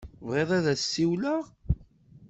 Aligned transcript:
Tebɣiḍ 0.17 0.49
ad 0.57 0.65
as-ssiwleɣ? 0.73 1.43